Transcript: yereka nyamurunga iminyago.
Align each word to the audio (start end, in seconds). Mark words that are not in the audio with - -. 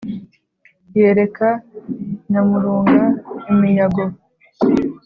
yereka 0.97 1.47
nyamurunga 2.29 3.03
iminyago. 3.51 4.03